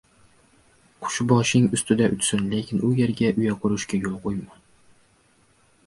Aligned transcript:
•Qush 1.03 1.17
boshing 1.31 1.67
ustida 1.79 2.07
uchsin, 2.15 2.41
lekin 2.55 2.83
u 2.91 2.91
yerga 3.01 3.31
uya 3.43 3.57
qurishiga 3.63 4.03
yo‘l 4.07 4.21
qo‘yma. 4.25 4.61